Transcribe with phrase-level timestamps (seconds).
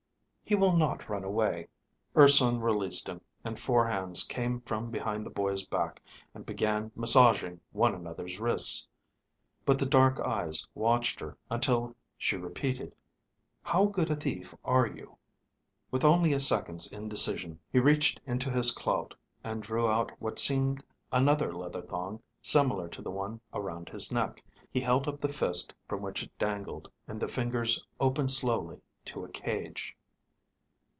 [0.43, 1.69] "He will not run away."
[2.13, 7.61] Urson released him, and four hands came from behind the boy's back and began massaging
[7.71, 8.85] one another's wrists.
[9.65, 12.93] But the dark eyes watched her until she repeated,
[13.63, 15.17] "How good a thief are you?"
[15.89, 19.15] With only a second's indecision, he reached into his clout
[19.45, 20.83] and drew out what seemed
[21.13, 24.43] another leather thong similar to the one around his neck.
[24.69, 29.23] He held up the fist from which it dangled, and the fingers opened slowly to
[29.23, 29.95] a cage.